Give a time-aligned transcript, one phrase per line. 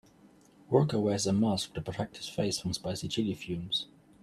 [0.71, 3.85] Worker wears a mask to protect his face from spicy chili fumes.